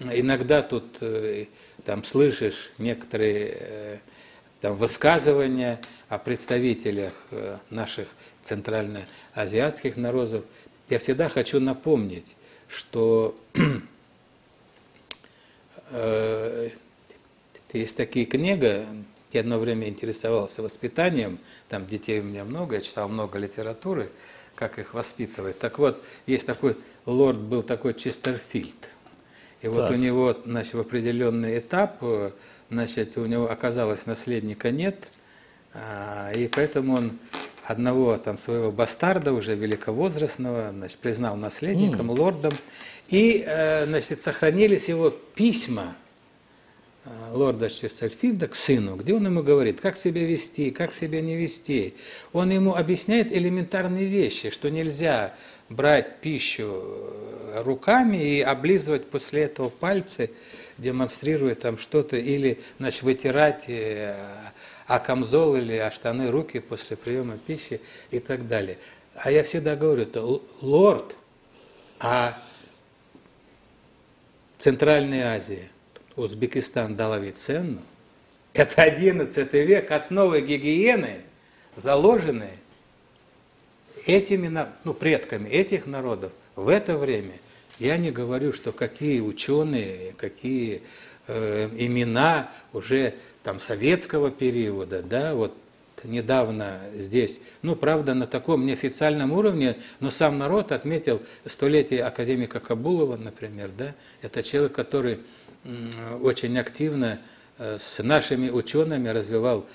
[0.00, 0.98] иногда тут
[1.84, 4.00] там слышишь некоторые
[4.60, 8.08] там, высказывания о представителях э, наших
[8.42, 10.44] центральноазиатских народов,
[10.88, 12.36] я всегда хочу напомнить,
[12.68, 13.38] что
[15.90, 16.70] э,
[17.72, 18.86] есть такие книги,
[19.32, 24.10] я одно время интересовался воспитанием, там детей у меня много, я читал много литературы,
[24.56, 25.58] как их воспитывать.
[25.58, 28.90] Так вот, есть такой лорд, был такой Честерфильд.
[29.60, 29.74] И так.
[29.74, 32.30] вот у него, значит, в определенный этап, э,
[32.70, 35.08] значит, у него оказалось наследника нет–
[35.74, 37.18] А, И поэтому он
[37.64, 42.54] одного там своего бастарда, уже великовозрастного, значит, признал наследником, лордом.
[43.08, 45.96] И, э, значит, сохранились его письма
[47.04, 51.36] э, лорда Честерфилда к сыну, где он ему говорит, как себя вести, как себя не
[51.36, 51.94] вести.
[52.32, 55.34] Он ему объясняет элементарные вещи, что нельзя
[55.70, 60.30] брать пищу э, руками и облизывать после этого пальцы,
[60.76, 63.66] демонстрируя там что-то, или, значит, вытирать
[64.86, 67.80] о камзол или о штаны руки после приема пищи
[68.10, 68.76] и так далее.
[69.14, 70.22] А я всегда говорю, это
[70.60, 71.16] лорд,
[72.00, 72.36] а
[74.58, 75.68] Центральная Азия,
[76.16, 77.80] Узбекистан, Далавиценну,
[78.52, 81.22] это 11 век, основы гигиены
[81.76, 82.50] заложены
[84.06, 87.34] этими, ну, предками этих народов в это время.
[87.78, 90.82] Я не говорю, что какие ученые, какие
[91.26, 95.56] э, имена уже там советского периода, да, вот
[96.04, 103.16] недавно здесь, ну, правда, на таком неофициальном уровне, но сам народ отметил столетие академика Кабулова,
[103.16, 105.18] например, да, это человек, который
[106.22, 107.20] очень активно
[107.58, 109.66] э, с нашими учеными развивал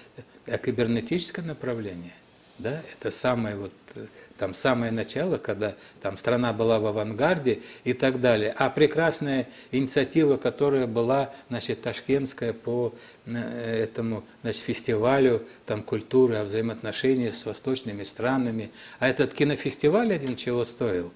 [0.47, 2.13] э, кибернетическое направление.
[2.57, 4.05] Да, это самое вот э,
[4.37, 8.53] там самое начало, когда там страна была в авангарде и так далее.
[8.57, 12.93] А прекрасная инициатива, которая была, значит, ташкентская по
[13.25, 18.71] э, этому, значит, фестивалю там культуры, о взаимоотношениях с восточными странами.
[18.99, 21.11] А этот кинофестиваль один чего стоил?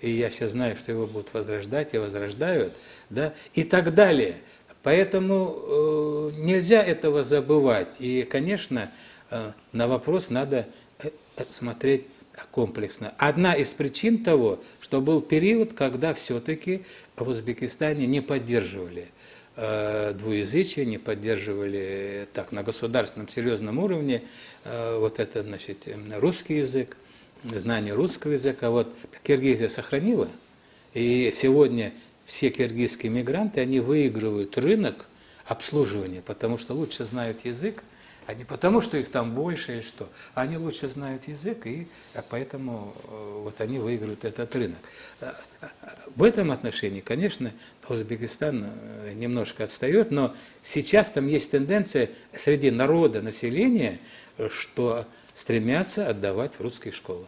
[0.00, 2.74] И я сейчас знаю, что его будут возрождать и возрождают,
[3.10, 4.36] да, и так далее.
[4.82, 7.96] Поэтому э, нельзя этого забывать.
[7.98, 8.90] И, конечно,
[9.72, 10.66] на вопрос надо
[11.00, 11.10] э,
[11.44, 12.06] смотреть
[12.50, 13.14] комплексно.
[13.18, 16.84] Одна из причин того, что был период, когда все-таки
[17.16, 19.08] в Узбекистане не поддерживали
[19.56, 24.22] э, двуязычие, не поддерживали так на государственном серьезном уровне
[24.64, 26.96] э, вот это, значит, э, русский язык,
[27.42, 28.70] знание русского языка.
[28.70, 30.28] Вот Киргизия сохранила,
[30.94, 31.92] и сегодня
[32.26, 35.06] все киргизские мигранты, они выигрывают рынок
[35.46, 37.82] обслуживания, потому что лучше знают язык,
[38.26, 40.08] а не потому, что их там больше или что.
[40.34, 44.78] Они лучше знают язык, и а поэтому э, вот они выигрывают этот рынок.
[45.20, 45.68] А, а,
[46.16, 47.52] В этом отношении, конечно,
[47.88, 54.00] Узбекистан э, немножко отстает, но сейчас там есть тенденция среди народа, населения,
[54.48, 57.26] что стремятся отдавать в русские школы.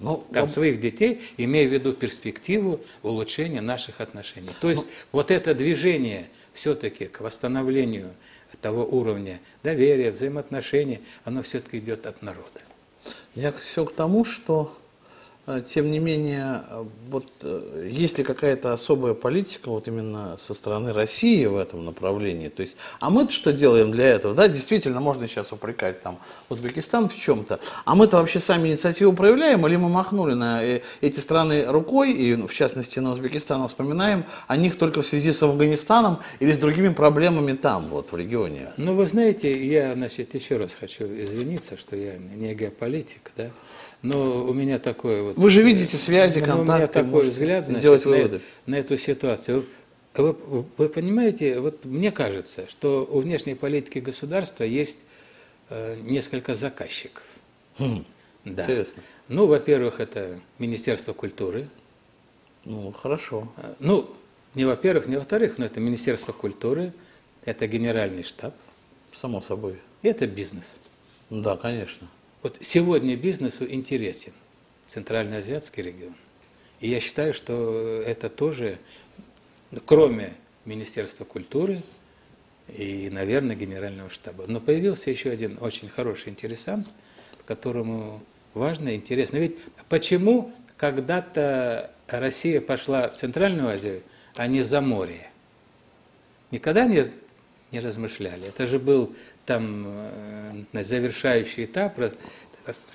[0.00, 4.50] Ну, Как своих детей, имея в виду перспективу улучшения наших отношений.
[4.60, 8.14] То есть вот это движение все-таки к восстановлению
[8.60, 12.60] того уровня доверия, взаимоотношений, оно все-таки идет от народа.
[13.36, 14.76] Я все к тому, что,
[15.66, 16.62] тем не менее,
[17.08, 22.48] вот э, есть ли какая-то особая политика вот именно со стороны России в этом направлении?
[22.48, 24.34] То есть, а мы-то что делаем для этого?
[24.34, 26.18] Да, действительно, можно сейчас упрекать там
[26.50, 31.20] Узбекистан в чем-то, а мы-то вообще сами инициативу проявляем, или мы махнули на э, эти
[31.20, 36.18] страны рукой, и в частности на Узбекистан вспоминаем о них только в связи с Афганистаном
[36.40, 38.68] или с другими проблемами там, вот в регионе?
[38.76, 43.50] Ну, вы знаете, я, значит, еще раз хочу извиниться, что я не геополитик, да,
[44.02, 45.36] но у меня такое вот...
[45.36, 48.40] Вы же видите связи, Ну, у меня контакты, такой взгляд, значит, сделать на, выводы.
[48.66, 49.66] на эту ситуацию.
[50.14, 50.32] Вы,
[50.76, 55.00] вы понимаете, вот мне кажется, что у внешней политики государства есть
[55.70, 57.24] э, несколько заказчиков.
[57.78, 58.04] Хм,
[58.44, 58.62] Да.
[58.62, 59.02] Интересно.
[59.28, 61.68] Ну, во-первых, это Министерство культуры.
[62.64, 63.52] Ну, хорошо.
[63.58, 64.10] Э, Ну,
[64.54, 66.92] не во-первых, не во-вторых, но это Министерство культуры,
[67.44, 68.54] это Генеральный штаб,
[69.14, 69.76] Само собой.
[70.02, 70.80] и это бизнес.
[71.30, 72.08] Да, конечно.
[72.40, 74.32] Вот сегодня бизнесу интересен
[74.86, 76.14] Центральноазиатский регион.
[76.78, 78.78] И я считаю, что это тоже,
[79.84, 81.82] кроме Министерства культуры
[82.68, 84.44] и, наверное, Генерального штаба.
[84.46, 86.86] Но появился еще один очень хороший интересант,
[87.44, 88.22] которому
[88.54, 89.38] важно, интересно.
[89.38, 89.56] Ведь
[89.88, 94.02] почему когда-то Россия пошла в Центральную Азию,
[94.36, 95.30] а не за море?
[96.52, 97.04] Никогда не,
[97.72, 98.46] не размышляли.
[98.48, 99.14] Это же был
[99.46, 99.86] там
[100.72, 102.14] э, завершающий этап ра-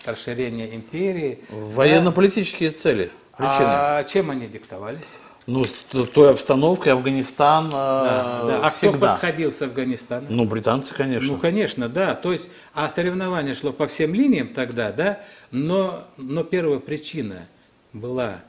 [0.06, 1.40] расширения империи.
[1.50, 3.66] Военно-политические цели, причины.
[3.68, 5.18] А чем они диктовались?
[5.46, 5.70] Ну, с
[6.14, 8.58] той обстановкой Афганистан э, Да, да.
[8.66, 9.12] А кто всегда.
[9.14, 10.26] подходил с Афганистана?
[10.30, 11.34] Ну, британцы, конечно.
[11.34, 12.16] Ну, конечно, да.
[12.16, 15.22] То есть, а соревнование шло по всем линиям тогда, да,
[15.52, 17.48] но, но первая причина
[17.92, 18.42] была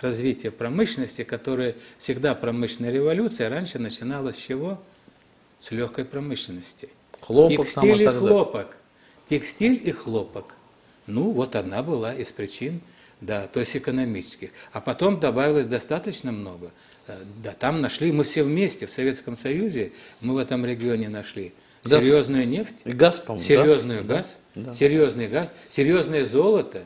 [0.00, 4.80] развитие промышленности, которая всегда промышленная революция раньше начиналась с чего?
[5.58, 6.88] С легкой промышленности.
[7.20, 8.76] Хлопок там Текстиль и и хлопок.
[9.26, 10.54] Текстиль и хлопок.
[11.06, 12.80] Ну, вот одна была из причин
[13.20, 14.50] да, то есть экономических.
[14.72, 16.70] А потом добавилось достаточно много.
[17.06, 21.52] Э, да, там нашли, мы все вместе в Советском Союзе, мы в этом регионе нашли
[21.84, 22.04] Газ.
[22.04, 24.72] серьезную нефть, И газ, серьезную Да, газ, да.
[24.72, 26.84] серьезный газ, серьезное золото,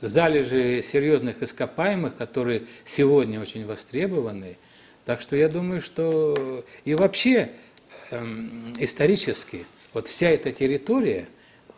[0.00, 4.56] залежи серьезных ископаемых, которые сегодня очень востребованы.
[5.04, 7.52] Так что я думаю, что и вообще
[8.78, 11.28] исторически вот вся эта территория,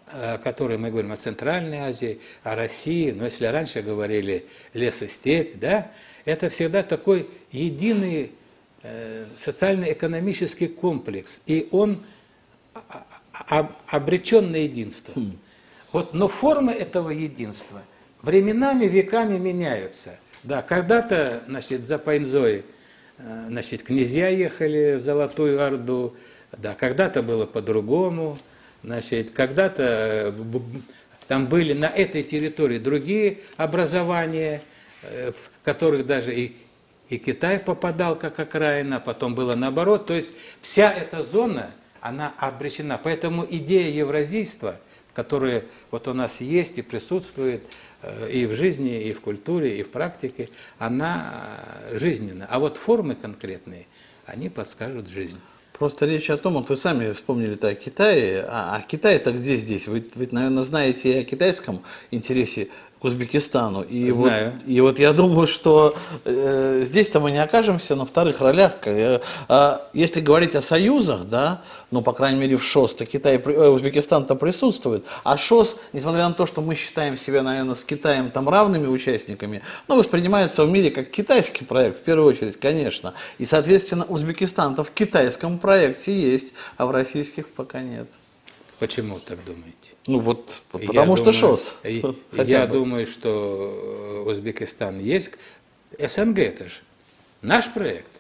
[0.07, 5.09] о которой мы говорим, о Центральной Азии, о России, но если раньше говорили лес и
[5.09, 5.91] степь, да,
[6.25, 8.33] это всегда такой единый
[8.83, 12.03] э, социально-экономический комплекс, и он
[12.75, 15.15] а- а- обречен на единство.
[15.93, 17.83] Вот, но формы этого единства
[18.23, 20.19] временами, веками меняются.
[20.43, 22.62] Да, когда-то, значит, за Пайнзой, э,
[23.19, 26.15] значит, князья ехали в Золотую Орду,
[26.57, 28.39] да, когда-то было по-другому,
[28.83, 30.61] значит, когда-то э,
[31.29, 34.62] там были на этой территории другие образования,
[35.03, 36.57] э, в которых даже и,
[37.09, 40.07] и Китай попадал как окраина, потом было наоборот.
[40.07, 43.01] То есть вся эта зона, она обречена.
[43.03, 44.77] Поэтому идея евразийства,
[45.15, 47.62] которая вот у нас есть и присутствует
[48.03, 50.49] э, и в жизни, и в культуре, и в практике,
[50.79, 51.59] она
[51.91, 52.47] э, жизненна.
[52.51, 53.87] А вот формы конкретные,
[54.27, 55.39] они подскажут жизнь.
[55.79, 59.89] Просто речь о том, вот вы сами вспомнили-то о Китае, а, а Китай-то где здесь?
[59.89, 62.69] Вы, вы, наверное, знаете о китайском интересе
[63.05, 63.83] Узбекистану.
[63.83, 64.53] И Знаю.
[64.53, 65.95] Вот, и вот я думаю, что
[66.25, 68.75] э, здесь-то мы не окажемся на вторых ролях.
[68.85, 73.37] Э, а если говорить о союзах, да, ну, по крайней мере, в ШОС, то Китай,
[73.37, 75.05] э, Узбекистан-то присутствует.
[75.23, 79.63] А ШОС, несмотря на то, что мы считаем себя, наверное, с Китаем там равными участниками,
[79.87, 83.15] но воспринимается в мире как китайский проект, в первую очередь, конечно.
[83.39, 88.09] И, соответственно, Узбекистан-то в китайском проекте есть, а в российских пока нет.
[88.79, 89.75] Почему так думаете?
[90.07, 91.77] Ну вот, вот Я потому что думаю- ШОС.
[91.85, 92.72] Я бы.
[92.72, 95.33] думаю, что э, Узбекистан есть.
[95.99, 96.81] СНГ это же
[97.41, 98.11] наш проект.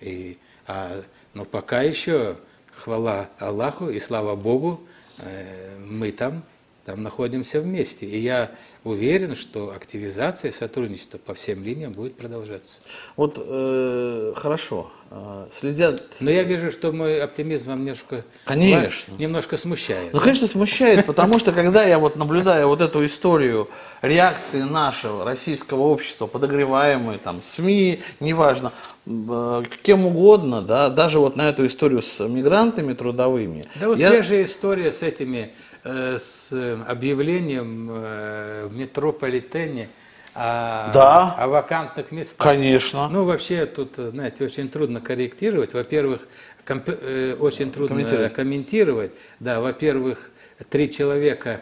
[0.00, 0.36] И,
[0.66, 1.02] а,
[1.34, 2.36] но пока еще,
[2.74, 4.80] хвала Аллаху и слава Богу,
[5.18, 6.42] э, мы там,
[6.84, 8.06] там находимся вместе.
[8.06, 8.50] И я
[8.84, 12.80] уверен, что активизация сотрудничества по всем линиям будет продолжаться.
[13.16, 16.08] Вот э, хорошо, э, следят.
[16.18, 18.80] Но я вижу, что мой оптимизм вам немножко, Конечно.
[18.80, 20.12] вас немножко смущает.
[20.12, 23.68] Ну, конечно, смущает, потому что когда я вот наблюдаю вот эту историю
[24.02, 28.72] реакции нашего российского общества, подогреваемой там СМИ, неважно,
[29.06, 33.66] э, кем угодно, да, даже вот на эту историю с мигрантами трудовыми.
[33.76, 35.52] Да вот я- свежая история с этими,
[35.84, 39.88] с э, объявлением э, в метрополитене
[40.34, 41.34] о, Да.
[41.36, 42.46] о вакантных местах.
[42.46, 43.08] Конечно.
[43.08, 45.74] Ну, вообще, тут, знаете, очень трудно корректировать.
[45.74, 46.26] Во-первых,
[46.64, 48.32] комп- э, очень трудно Комментировать.
[48.34, 49.12] комментировать.
[49.40, 50.30] Да, во-первых,
[50.70, 51.60] три человека,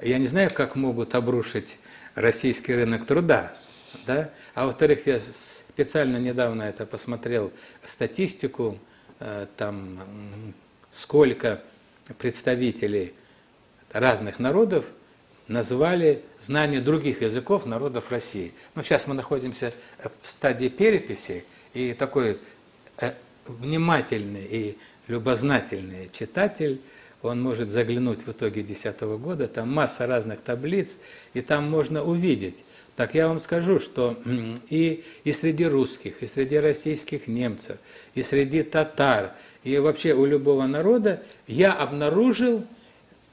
[0.00, 1.78] я не знаю, как могут обрушить
[2.14, 3.52] российский рынок труда.
[4.06, 4.30] Да?
[4.54, 7.50] А во-вторых, я с- специально недавно это посмотрел
[7.84, 8.78] статистику,
[9.56, 9.98] там
[10.90, 11.62] сколько
[12.18, 13.14] представителей
[13.94, 14.84] разных народов
[15.48, 18.52] назвали знание других языков народов России.
[18.74, 22.38] Ну, сейчас мы находимся в стадии переписи, и такой
[22.98, 23.12] э,
[23.46, 26.80] внимательный и любознательный читатель,
[27.22, 30.98] он может заглянуть в итоге 2010 года, там масса разных таблиц,
[31.32, 32.64] и там можно увидеть.
[32.96, 34.18] Так я вам скажу, что
[34.68, 37.78] и, и среди русских, и среди российских немцев,
[38.14, 39.32] и среди татар,
[39.62, 42.64] и вообще у любого народа я обнаружил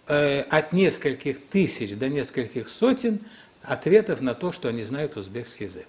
[0.08, 3.20] э, от нескольких тысяч до нескольких сотен
[3.64, 5.88] ответов на то, что они знают узбекский язык.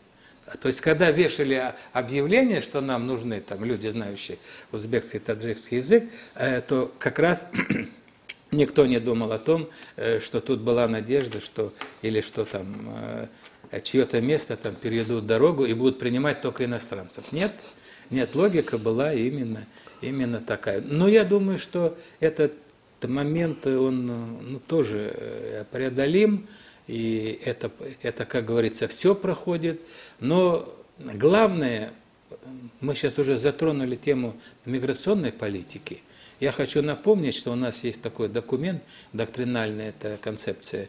[0.61, 4.39] То есть, когда вешали а- объявление, что нам нужны там, люди, знающие
[4.73, 6.05] узбекский и таджикский язык,
[6.35, 7.49] э, то как раз
[8.51, 12.67] никто не думал о том, э, что тут была надежда, что или что там
[13.71, 17.33] э, чье-то место там перейдут дорогу и будут принимать только иностранцев.
[17.33, 17.55] Нет,
[18.11, 19.67] нет, логика была именно,
[20.01, 20.83] именно такая.
[20.83, 22.53] Но я думаю, что этот
[23.09, 26.47] момент, он ну, тоже э, преодолим,
[26.87, 27.71] и это,
[28.03, 29.81] это, как говорится, все проходит.
[30.21, 31.93] Но главное,
[32.81, 34.37] мы сейчас уже затронули тему
[34.67, 36.03] миграционной политики.
[36.41, 38.83] Я хочу напомнить, что у нас есть такой документ,
[39.13, 40.89] доктринальная это концепция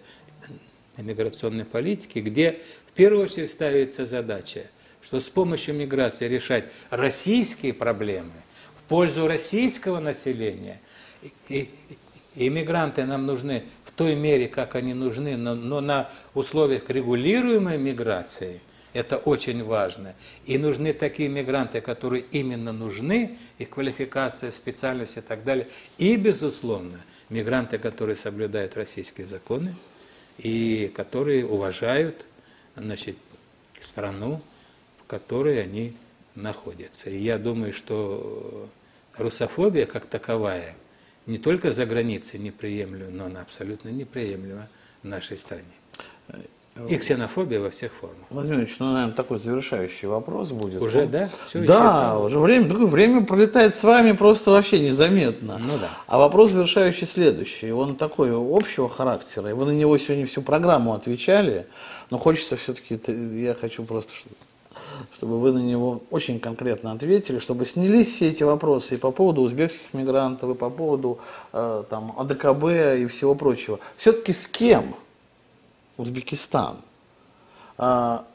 [0.97, 4.65] миграционной политики, где в первую очередь ставится задача,
[5.01, 8.33] что с помощью миграции решать российские проблемы
[8.75, 10.79] в пользу российского населения.
[11.49, 11.69] И,
[12.35, 17.77] и, мигранты нам нужны в той мере, как они нужны, но, но на условиях регулируемой
[17.77, 18.61] миграции–
[18.93, 20.13] это очень важно.
[20.45, 25.67] И нужны такие мигранты, которые именно нужны, их квалификация, специальность и так далее.
[25.97, 29.75] И, безусловно, мигранты, которые соблюдают российские законы
[30.37, 32.25] и которые уважают
[32.75, 33.17] значит,
[33.79, 34.41] страну,
[34.97, 35.95] в которой они
[36.35, 37.09] находятся.
[37.09, 38.69] И я думаю, что
[39.17, 40.75] русофобия как таковая
[41.25, 44.67] не только за границей неприемлема, но она абсолютно неприемлема
[45.01, 45.63] в нашей стране.
[46.89, 48.25] И ксенофобия во всех формах.
[48.31, 50.81] Владимир Ильич, ну, наверное, такой завершающий вопрос будет.
[50.81, 51.29] Уже, да?
[51.45, 55.59] Всё да, уже время, такое время пролетает с вами просто вообще незаметно.
[55.59, 55.89] Ну да.
[56.07, 57.71] А вопрос завершающий следующий.
[57.71, 61.67] Он такой общего характера, и вы на него сегодня всю программу отвечали,
[62.09, 62.99] но хочется все-таки,
[63.39, 64.15] я хочу просто,
[65.15, 69.41] чтобы- вы на него очень конкретно ответили, чтобы снялись все эти вопросы и по поводу
[69.41, 71.19] узбекских мигрантов, и по поводу
[71.53, 72.63] э, там, АДКБ
[72.99, 73.79] и всего прочего.
[73.97, 74.95] Все-таки с кем
[75.97, 76.77] Узбекистан?
[77.77, 78.25] А,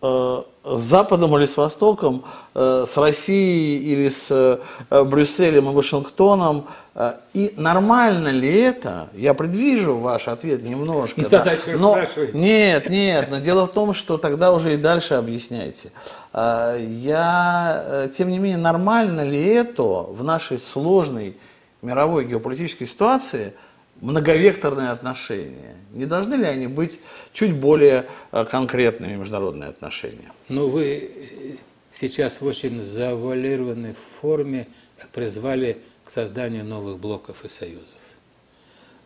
[0.00, 2.24] с Западом или с Востоком,
[2.54, 6.66] э, с Россией или с э, Брюсселем и Вашингтоном.
[6.94, 9.08] Э, И нормально ли это?
[9.14, 11.20] Я предвижу ваш ответ немножко.
[11.28, 11.42] Да.
[11.78, 11.94] Но-?
[12.34, 15.90] Нет, нет, но дело в том, что тогда уже и дальше объясняйте.
[16.34, 21.36] Я, э, тем не менее, нормально ли это в нашей сложной
[21.82, 23.52] мировой геополитической ситуации
[24.00, 25.76] многовекторные отношения?
[25.92, 27.00] Не должны ли они быть
[27.32, 30.32] чуть более э, конкретными международные отношения?
[30.48, 31.56] Ну, вы э,
[31.90, 34.68] сейчас в очень завуалированной форме
[35.12, 37.86] призвали к созданию новых блоков и союзов.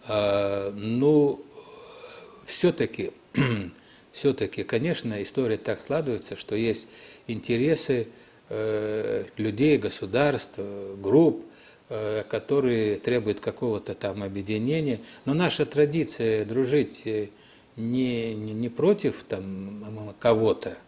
[0.09, 1.45] А, ну,
[2.45, 3.13] все-таки,
[4.13, 6.89] все-таки, конечно, история так складывается, что есть
[7.27, 8.09] интересы
[8.49, 10.59] э, людей, государств,
[10.99, 11.45] групп,
[12.29, 15.01] которые требуют какого-то там объединения.
[15.25, 17.29] Но наша традиция дружить э,
[17.77, 20.79] не, не, не против там кого-то,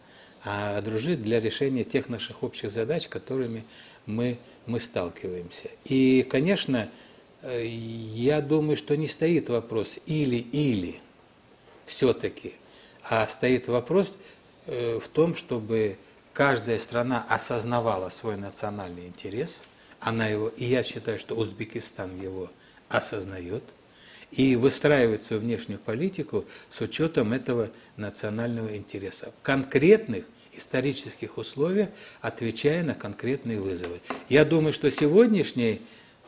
[0.43, 3.63] а дружить для решения тех наших общих задач, которыми
[4.05, 5.69] мы, мы сталкиваемся.
[5.85, 6.89] И, конечно,
[7.41, 10.99] э, я думаю, что не стоит вопрос или-или
[11.85, 12.53] все-таки,
[13.03, 14.17] а стоит вопрос
[14.65, 15.97] э, в том, чтобы
[16.33, 19.61] каждая страна осознавала свой национальный интерес,
[20.05, 22.51] она его, и я считаю, что Узбекистан его
[22.89, 23.63] осознает,
[24.31, 29.31] и выстраивает свою внешнюю политику с учетом этого национального интереса.
[29.31, 31.89] В конкретных исторических условиях,
[32.21, 33.99] отвечая на конкретные вызовы.
[34.29, 35.79] Я думаю, что сегодняшняя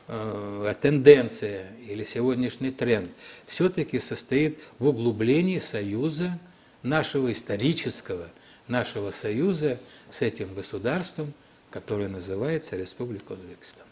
[0.07, 3.11] э, тенденция или сегодняшний тренд
[3.45, 6.39] все-таки состоит в углублении союза
[6.81, 8.31] нашего исторического,
[8.67, 11.31] нашего союза с этим государством,
[11.69, 13.85] которое называется Республика Узбекистан.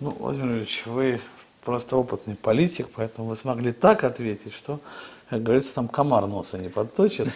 [0.00, 1.20] Ну, Владимир Ильич, вы
[1.64, 4.80] просто опытный политик, поэтому вы смогли так ответить, что,
[5.28, 7.28] как говорится, там комар носа не подточит.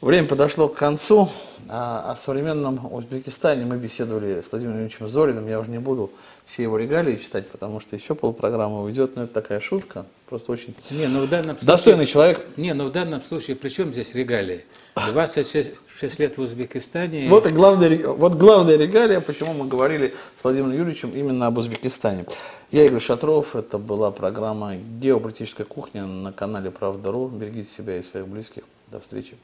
[0.00, 1.28] Время подошло к концу.
[1.70, 5.46] А О современном Узбекистане мы беседовали с Владимиром Ильичем Зориным.
[5.48, 6.10] Я уже не буду
[6.46, 10.06] все его регалии читать, потому что еще полпрограммы уйдет, но это такая шутка.
[10.28, 11.66] Просто очень Не, ну в данном случае...
[11.66, 12.46] достойный человек.
[12.56, 14.64] Не, ну в данном случае, при чем здесь регалии?
[14.94, 15.72] 26
[16.18, 17.28] лет в Узбекистане.
[17.28, 22.26] Вот, и главная, вот главная регалия, почему мы говорили с Владимиром Юрьевичем именно об Узбекистане.
[22.70, 27.28] Я Игорь Шатров, это была программа «Геополитическая кухня» на канале «Правда.ру».
[27.28, 28.64] Берегите себя и своих близких.
[28.90, 29.38] До встречи.